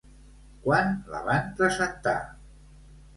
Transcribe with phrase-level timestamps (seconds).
[0.61, 2.15] Quan la van presentar?